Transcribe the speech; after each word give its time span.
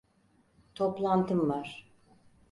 Toplantım 0.75 1.49
var. 1.49 1.91